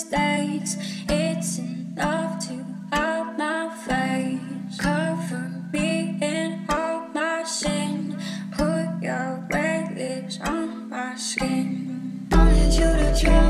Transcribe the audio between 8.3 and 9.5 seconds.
Put your